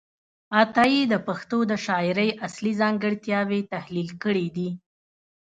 [0.59, 4.69] عطايي د پښتو د شاعرۍ اصلي ځانګړتیاوې تحلیل کړې دي.